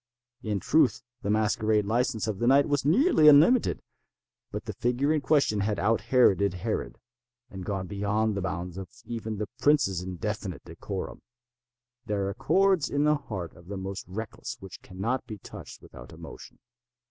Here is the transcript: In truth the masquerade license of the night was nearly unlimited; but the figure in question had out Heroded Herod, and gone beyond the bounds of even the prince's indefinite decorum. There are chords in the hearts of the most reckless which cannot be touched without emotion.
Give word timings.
In 0.41 0.59
truth 0.59 1.03
the 1.21 1.29
masquerade 1.29 1.85
license 1.85 2.25
of 2.25 2.39
the 2.39 2.47
night 2.47 2.67
was 2.67 2.83
nearly 2.83 3.27
unlimited; 3.27 3.83
but 4.51 4.65
the 4.65 4.73
figure 4.73 5.13
in 5.13 5.21
question 5.21 5.59
had 5.59 5.77
out 5.77 6.01
Heroded 6.01 6.55
Herod, 6.55 6.97
and 7.51 7.63
gone 7.63 7.85
beyond 7.85 8.33
the 8.35 8.41
bounds 8.41 8.79
of 8.79 8.89
even 9.05 9.37
the 9.37 9.45
prince's 9.59 10.01
indefinite 10.01 10.63
decorum. 10.65 11.21
There 12.07 12.27
are 12.29 12.33
chords 12.33 12.89
in 12.89 13.03
the 13.03 13.13
hearts 13.13 13.55
of 13.55 13.67
the 13.67 13.77
most 13.77 14.07
reckless 14.07 14.57
which 14.59 14.81
cannot 14.81 15.27
be 15.27 15.37
touched 15.37 15.83
without 15.83 16.11
emotion. 16.13 16.57